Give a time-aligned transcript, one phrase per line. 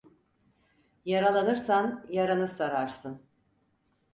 [1.05, 3.21] Yaralanırsan, yaranı sararsın.